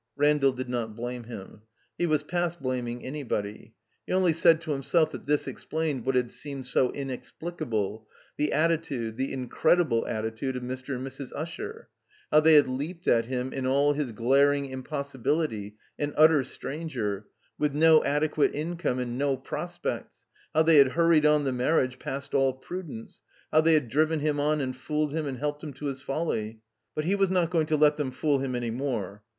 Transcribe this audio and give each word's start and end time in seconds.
Randall 0.15 0.51
did 0.53 0.67
not 0.67 0.95
blame 0.95 1.25
him. 1.25 1.61
He 1.95 2.07
was 2.07 2.23
past 2.23 2.59
blam 2.59 2.87
ing 2.87 3.05
anybody. 3.05 3.75
He 4.07 4.13
only 4.13 4.33
said 4.33 4.59
to 4.61 4.71
him^ 4.71 4.95
elf 4.95 5.11
that 5.11 5.27
this 5.27 5.47
explained 5.47 6.07
what 6.07 6.15
had 6.15 6.31
seemed 6.31 6.65
so 6.65 6.91
inexplicable— 6.91 8.07
^the 8.39 8.51
attitude, 8.51 9.17
the 9.17 9.31
incredible 9.31 10.07
attitude 10.07 10.55
of 10.55 10.63
Mr. 10.63 10.95
and 10.95 11.03
Mra. 11.05 11.31
Usher; 11.37 11.87
how 12.31 12.39
they 12.39 12.55
had 12.55 12.67
leaped 12.67 13.07
at 13.07 13.27
him 13.27 13.53
in 13.53 13.67
all 13.67 13.93
his 13.93 14.11
glaring 14.11 14.65
impossibility, 14.65 15.75
an 15.99 16.13
utter 16.17 16.43
stranger, 16.43 17.27
with 17.59 17.75
no 17.75 18.03
adequate 18.03 18.55
income 18.55 18.97
and 18.97 19.19
no 19.19 19.37
prospects; 19.37 20.25
how 20.55 20.63
they 20.63 20.77
had 20.77 20.93
hturied 20.93 21.31
on 21.31 21.43
the 21.43 21.51
marriage 21.53 21.99
past 21.99 22.33
all 22.33 22.53
prudence; 22.53 23.21
how 23.53 23.61
they 23.61 23.75
had 23.75 23.87
driven 23.87 24.19
him 24.19 24.39
on 24.39 24.61
and 24.61 24.75
fooled 24.75 25.13
him 25.13 25.27
and 25.27 25.37
helped 25.37 25.63
him 25.63 25.73
to 25.73 25.85
his 25.85 26.01
folly. 26.01 26.59
But 26.95 27.05
he 27.05 27.13
was 27.13 27.29
not 27.29 27.51
going 27.51 27.67
to 27.67 27.77
let 27.77 27.97
them 27.97 28.09
fool 28.09 28.39
him 28.39 28.55
any 28.55 28.71
more. 28.71 29.21